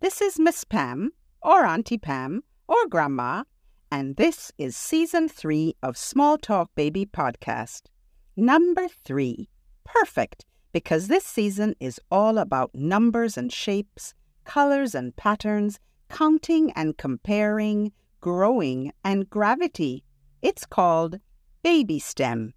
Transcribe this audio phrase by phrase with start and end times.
[0.00, 1.10] This is Miss Pam,
[1.42, 3.42] or Auntie Pam, or Grandma,
[3.90, 7.88] and this is season three of Small Talk Baby Podcast.
[8.36, 9.48] Number three.
[9.84, 14.14] Perfect, because this season is all about numbers and shapes,
[14.44, 17.90] colors and patterns, counting and comparing,
[18.20, 20.04] growing and gravity.
[20.40, 21.18] It's called
[21.64, 22.54] Baby STEM.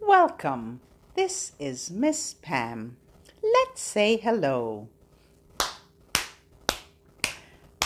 [0.00, 0.80] Welcome.
[1.14, 2.96] This is Miss Pam.
[3.42, 4.88] Let's say hello.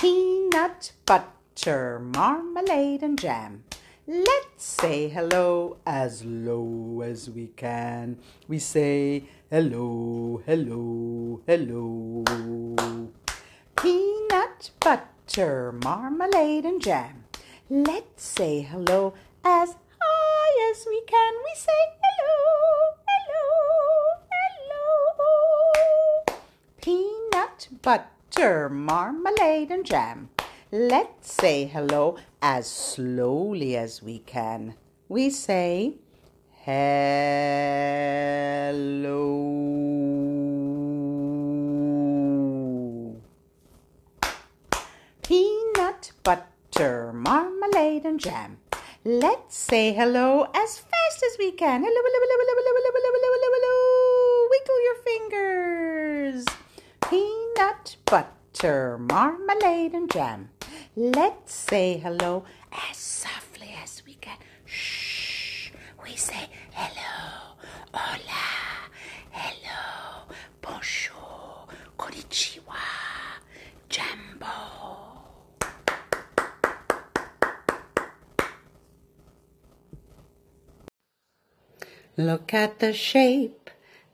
[0.00, 3.64] Peanut butter, marmalade, and jam.
[4.06, 8.20] Let's say hello as low as we can.
[8.46, 12.22] We say hello, hello, hello.
[13.74, 17.24] Peanut butter, marmalade, and jam.
[17.68, 21.34] Let's say hello as high as we can.
[21.42, 23.46] We say hello, hello,
[24.30, 24.84] hello.
[26.80, 28.06] Peanut butter,
[28.68, 30.28] marmalade, and jam.
[30.70, 34.74] Let's say hello as slowly as we can.
[35.08, 35.94] We say
[36.64, 36.76] hello.
[45.22, 48.58] Peanut butter, marmalade, and jam.
[49.04, 51.82] Let's say hello as fast as we can.
[51.82, 54.48] Hello, hello, hello, hello, hello, hello, hello.
[54.50, 56.44] Wiggle your fingers.
[57.58, 60.50] Peanut butter, marmalade, and jam.
[60.94, 64.36] Let's say hello as softly as we can.
[64.64, 65.72] Shh.
[66.04, 67.56] We say hello,
[67.92, 68.46] hola,
[69.32, 71.66] hello, bonjour,
[71.98, 72.78] konnichiwa,
[73.88, 74.54] jambo.
[82.16, 83.70] Look at the shape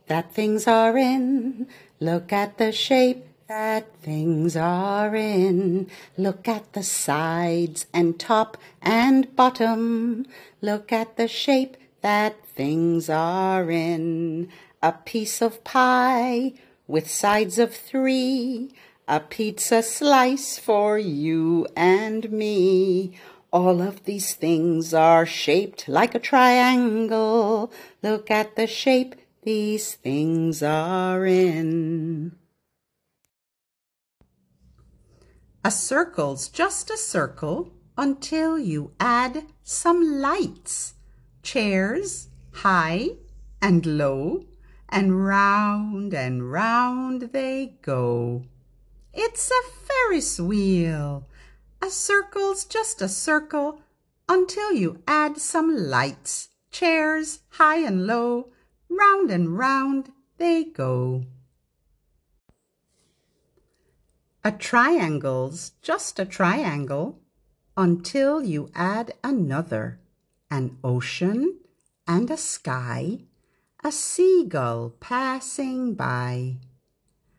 [0.07, 1.67] that things are in.
[2.01, 5.91] Look at the shape that things are in.
[6.17, 10.27] Look at the sides and top and bottom.
[10.63, 14.49] Look at the shape that things are in.
[14.83, 16.55] A piece of pie
[16.87, 18.75] with sides of three.
[19.07, 23.19] A pizza slice for you and me.
[23.53, 27.71] All of these things are shaped like a triangle.
[28.03, 32.33] Look at the shape these things are in.
[35.67, 40.93] A circle's just a circle until you add some lights.
[41.43, 43.13] Chairs, high
[43.63, 44.45] and low,
[44.91, 48.45] and round and round they go.
[49.15, 51.27] It's a Ferris wheel.
[51.81, 53.81] A circle's just a circle
[54.29, 56.51] until you add some lights.
[56.73, 58.51] Chairs, high and low,
[58.91, 61.25] round and round they go.
[64.47, 67.19] A triangle's just a triangle
[67.79, 70.01] until you add another
[70.51, 71.61] an ocean
[72.07, 73.21] and a sky,
[73.83, 76.59] a seagull passing by.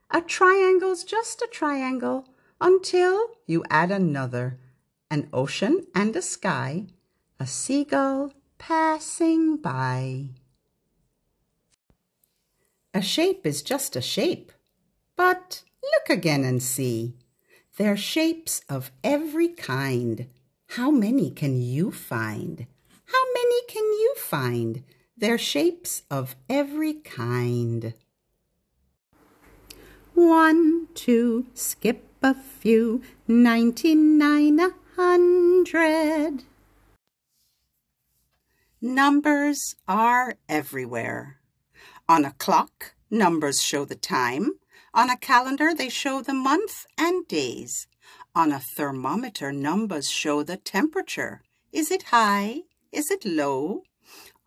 [0.09, 2.27] A triangle's just a triangle
[2.59, 4.59] until you add another
[5.11, 6.87] an ocean and a sky,
[7.39, 10.29] a seagull passing by.
[12.95, 14.51] A shape is just a shape,
[15.15, 15.61] but
[15.93, 17.15] look again and see.
[17.77, 20.27] They're shapes of every kind.
[20.69, 22.65] How many can you find?
[23.05, 24.83] How many can you find?
[25.17, 27.93] They're shapes of every kind.
[30.13, 36.43] One, two, skip a few, ninety-nine, a hundred.
[38.81, 41.39] Numbers are everywhere.
[42.07, 44.51] On a clock, numbers show the time.
[44.95, 47.85] On a calendar, they show the month and days.
[48.33, 51.41] On a thermometer, numbers show the temperature.
[51.73, 52.61] Is it high?
[52.93, 53.83] Is it low?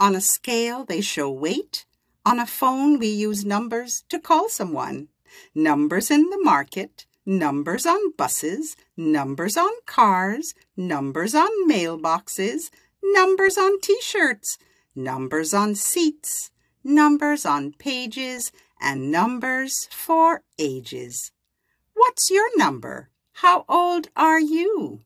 [0.01, 1.85] On a scale, they show weight.
[2.25, 5.09] On a phone, we use numbers to call someone.
[5.55, 12.71] Numbers in the market, numbers on buses, numbers on cars, numbers on mailboxes,
[13.03, 14.57] numbers on t-shirts,
[14.95, 16.51] numbers on seats,
[16.83, 21.33] numbers on pages, and numbers for ages.
[21.95, 23.11] What's your number?
[23.33, 25.03] How old are you?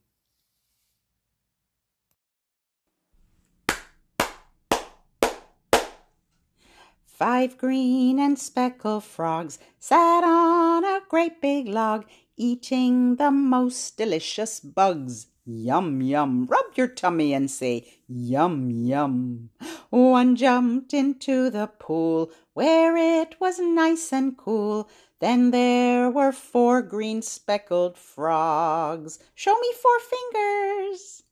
[7.04, 12.04] Five green and speckled frogs sat on a great big log,
[12.36, 16.46] eating the most delicious bugs Yum, yum.
[16.46, 19.50] Rub your tummy and say, Yum, yum.
[19.90, 24.88] One jumped into the pool where it was nice and cool.
[25.18, 29.18] Then there were four green speckled frogs.
[29.34, 31.24] Show me four fingers.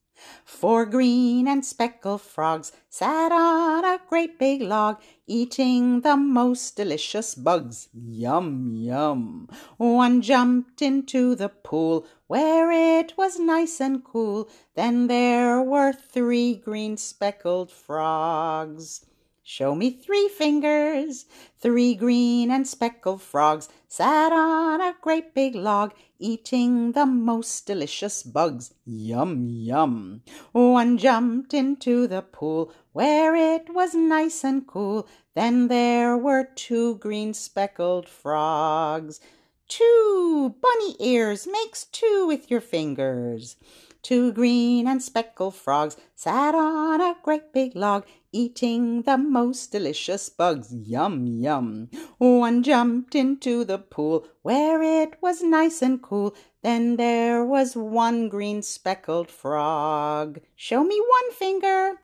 [0.45, 7.35] Four green and speckled frogs sat on a great big log, eating the most delicious
[7.35, 7.89] bugs.
[7.93, 9.49] Yum, yum.
[9.77, 14.49] One jumped into the pool where it was nice and cool.
[14.75, 19.07] Then there were three green speckled frogs.
[19.43, 21.25] Show me three fingers.
[21.59, 28.23] Three green and speckled frogs sat on a great big log, eating the most delicious
[28.23, 28.75] bugs.
[28.85, 30.23] Yum, yum.
[30.53, 35.09] One jumped into the pool where it was nice and cool.
[35.35, 39.21] Then there were two green speckled frogs.
[39.69, 43.57] Two bunny ears makes two with your fingers.
[44.03, 50.29] Two green and speckled frogs sat on a great big log, eating the most delicious
[50.29, 50.73] bugs.
[50.75, 51.91] Yum, yum.
[52.19, 56.35] One jumped into the pool where it was nice and cool.
[56.63, 60.41] Then there was one green speckled frog.
[60.57, 62.01] Show me one finger.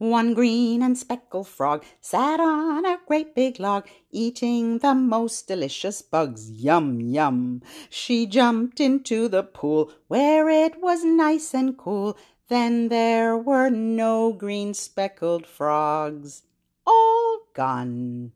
[0.00, 6.00] One green and speckled frog sat on a great big log, eating the most delicious
[6.00, 6.50] bugs.
[6.50, 7.60] Yum, yum.
[7.90, 12.16] She jumped into the pool where it was nice and cool.
[12.48, 16.44] Then there were no green speckled frogs.
[16.86, 18.32] All gone.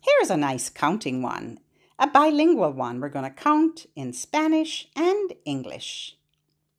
[0.00, 1.60] Here's a nice counting one,
[1.96, 3.00] a bilingual one.
[3.00, 6.16] We're going to count in Spanish and English.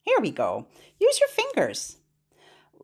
[0.01, 0.67] Here we go.
[0.99, 1.99] Use your fingers.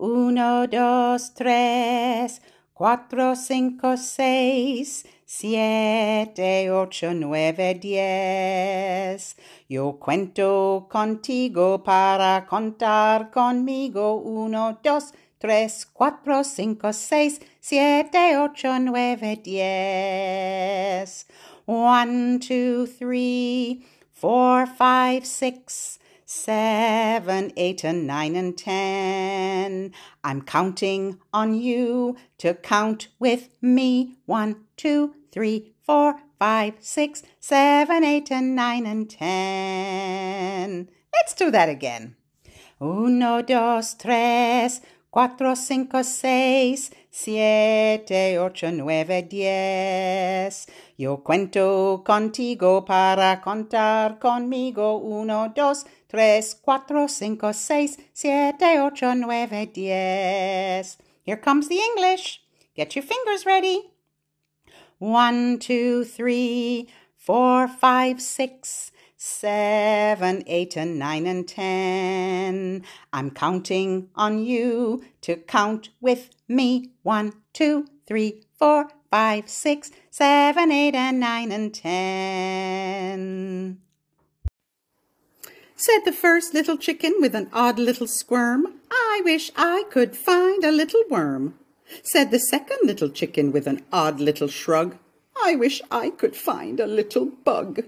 [0.03, 2.41] Uno, dos, tres,
[2.73, 9.35] cuatro, cinco, seis, siete, ocho, nueve, diez.
[9.69, 14.15] Yo cuento contigo para contar conmigo.
[14.15, 21.27] Uno, dos, tres, cuatro, cinco, seis, siete, ocho, nueve, diez.
[21.67, 26.00] One, two, three, four, five, six
[26.31, 29.93] seven, eight, and nine, and ten.
[30.23, 34.15] I'm counting on you to count with me.
[34.25, 40.89] One, two, three, four, five, six, seven, eight, and nine, and ten.
[41.13, 42.15] Let's do that again.
[42.81, 44.79] Uno, dos, tres,
[45.11, 50.67] cuatro, cinco, seis, siete, ocho, nueve, diez.
[50.97, 54.97] Yo cuento contigo para contar conmigo.
[54.97, 60.97] Uno, dos, tres, cuatro, cinco, seis, siete, ocho, nueve, diez.
[61.23, 62.41] Here comes the English.
[62.75, 63.91] Get your fingers ready.
[64.97, 66.87] One, two, three,
[67.17, 68.91] four, five, six,
[69.23, 72.83] seven, eight, and nine, and ten.
[73.13, 76.89] I'm counting on you to count with me.
[77.03, 83.77] One, two, three, four, five, six, seven, eight, and nine, and ten.
[85.75, 90.63] Said the first little chicken with an odd little squirm, I wish I could find
[90.63, 91.59] a little worm.
[92.01, 94.97] Said the second little chicken with an odd little shrug,
[95.43, 97.83] I wish I could find a little bug.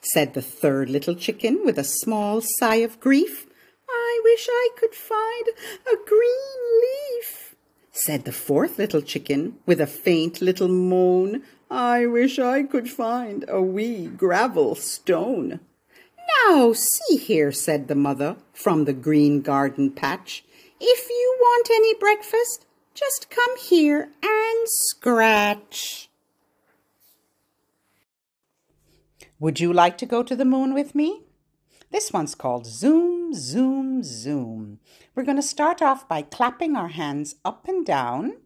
[0.00, 3.46] Said the third little chicken with a small sigh of grief,
[3.88, 5.48] I wish I could find
[5.86, 7.52] a green leaf
[7.92, 11.42] said the fourth little chicken with a faint little moan.
[11.70, 15.60] I wish I could find a wee gravel stone.
[16.46, 20.42] Now, see here, said the mother from the green garden patch.
[20.80, 26.08] If you want any breakfast, just come here and scratch.
[29.42, 31.24] Would you like to go to the moon with me?
[31.90, 34.78] This one's called Zoom, Zoom, Zoom.
[35.16, 38.36] We're going to start off by clapping our hands up and down.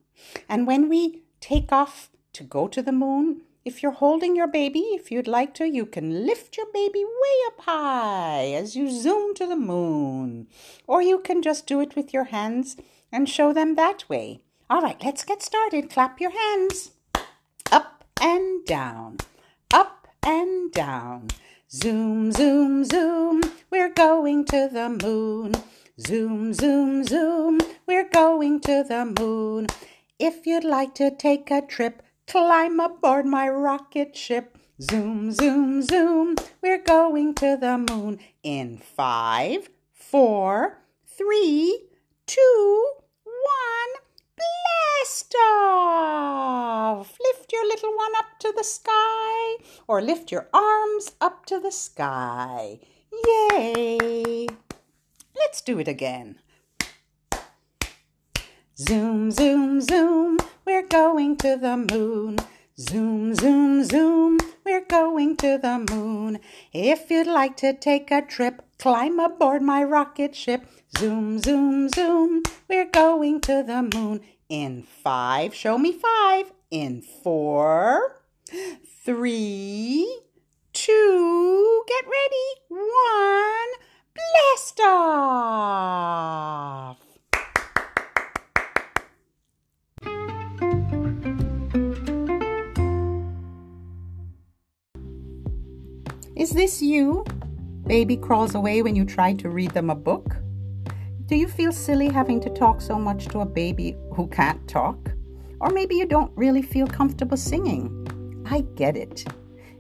[0.49, 4.81] And when we take off to go to the moon, if you're holding your baby,
[4.95, 9.35] if you'd like to, you can lift your baby way up high as you zoom
[9.35, 10.47] to the moon.
[10.87, 12.75] Or you can just do it with your hands
[13.13, 14.41] and show them that way.
[14.71, 15.91] All right, let's get started.
[15.91, 16.93] Clap your hands.
[17.71, 19.19] Up and down,
[19.71, 21.29] up and down.
[21.71, 25.55] Zoom, zoom, zoom, we're going to the moon.
[26.01, 29.69] Zoom, zoom, zoom, we're going to the moon.
[30.19, 34.59] If you'd like to take a trip, climb aboard my rocket ship.
[34.83, 41.85] Zoom, zoom, zoom, we're going to the moon in five, four, three,
[42.27, 42.91] two,
[43.25, 44.03] one.
[44.37, 47.17] Blast off!
[47.21, 48.96] Lift your little one up to the sky
[49.87, 52.79] or lift your arms up to the sky.
[53.27, 54.47] Yay!
[55.37, 56.41] Let's do it again.
[58.79, 62.37] Zoom, zoom, zoom, we're going to the moon.
[62.79, 66.41] Zoom, zoom, zoom, we're going to the moon.
[66.75, 70.67] If you'd like to take a trip, climb aboard my rocket ship.
[70.99, 74.21] Zoom, zoom, zoom, we're going to the moon.
[74.51, 76.53] In five, show me five.
[76.71, 78.21] In four,
[79.07, 80.23] three,
[80.73, 83.71] two, get ready, one,
[84.17, 86.19] blast off.
[96.35, 97.25] Is this you?
[97.87, 100.35] Baby crawls away when you try to read them a book?
[101.27, 104.99] Do you feel silly having to talk so much to a baby who can't talk?
[105.61, 108.06] Or maybe you don't really feel comfortable singing.
[108.49, 109.25] I get it.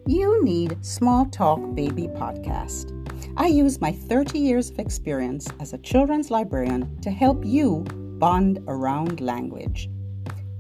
[0.07, 2.93] You need Small Talk Baby Podcast.
[3.37, 7.85] I use my 30 years of experience as a children's librarian to help you
[8.19, 9.89] bond around language.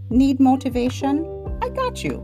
[0.09, 1.59] Need motivation?
[1.61, 2.23] I got you.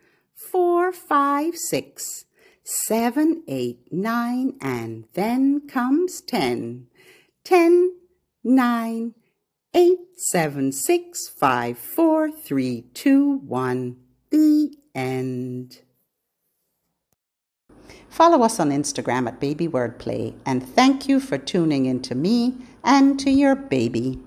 [0.52, 2.26] four, five, six,
[2.64, 6.88] seven, eight, nine, and then comes ten.
[7.44, 7.98] Ten,
[8.44, 9.14] nine,
[9.74, 13.98] eight, seven, six, five, four, three, two, one.
[14.30, 15.82] The end.
[18.10, 22.56] Follow us on Instagram at Baby Wordplay and thank you for tuning in to me
[22.84, 24.20] and to your baby.